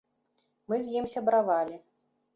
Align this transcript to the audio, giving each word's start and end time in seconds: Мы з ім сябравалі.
Мы 0.73 0.79
з 0.85 0.95
ім 1.01 1.05
сябравалі. 1.13 1.75